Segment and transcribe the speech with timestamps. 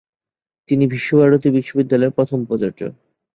[0.69, 2.79] তিনি বিশ্বভারতী বিশ্ববিদ্যালয়ের প্রথম উপাচার্য।